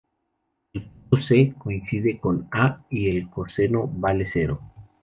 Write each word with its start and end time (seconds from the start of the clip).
El 0.73 0.81
punto 0.83 1.17
C 1.17 1.53
coincide 1.59 2.17
con 2.19 2.47
A 2.51 2.83
y 2.89 3.15
el 3.15 3.29
coseno 3.29 3.87
vale 3.87 4.25
cero. 4.25 4.59